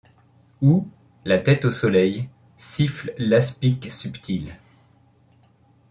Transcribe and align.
Où, 0.63 0.87
la 1.25 1.37
tête 1.37 1.63
au 1.65 1.69
soleil, 1.71 2.27
siffle 2.57 3.13
l’aspic 3.19 3.91
subtil: 3.91 4.55